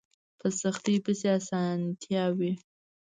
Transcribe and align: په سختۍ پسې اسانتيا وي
په 0.39 0.47
سختۍ 0.59 0.95
پسې 1.05 1.27
اسانتيا 1.39 2.23
وي 2.37 2.51